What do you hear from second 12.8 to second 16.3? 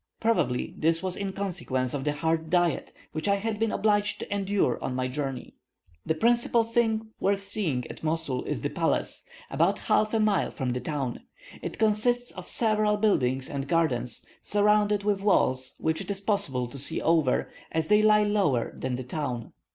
buildings and gardens, surrounded with walls which it is